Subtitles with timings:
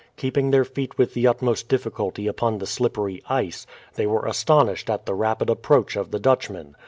[0.17, 5.05] Keeping their feet with the utmost difficulty upon the slippery ice, they were astonished at
[5.05, 6.75] the rapid approach of the Dutchmen.